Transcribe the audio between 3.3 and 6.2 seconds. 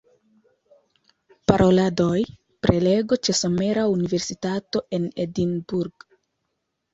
Somera Universitato en Edinburgh.